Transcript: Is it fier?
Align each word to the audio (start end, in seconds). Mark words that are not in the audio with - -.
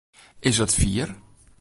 Is 0.49 0.59
it 0.65 0.71
fier? 0.79 1.09